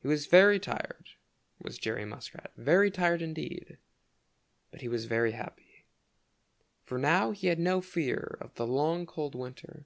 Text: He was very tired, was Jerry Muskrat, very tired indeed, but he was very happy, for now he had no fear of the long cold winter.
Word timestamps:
He 0.00 0.08
was 0.08 0.24
very 0.26 0.58
tired, 0.58 1.10
was 1.60 1.76
Jerry 1.76 2.06
Muskrat, 2.06 2.50
very 2.56 2.90
tired 2.90 3.20
indeed, 3.20 3.76
but 4.70 4.80
he 4.80 4.88
was 4.88 5.04
very 5.04 5.32
happy, 5.32 5.84
for 6.86 6.96
now 6.96 7.32
he 7.32 7.48
had 7.48 7.58
no 7.58 7.82
fear 7.82 8.38
of 8.40 8.54
the 8.54 8.66
long 8.66 9.04
cold 9.04 9.34
winter. 9.34 9.84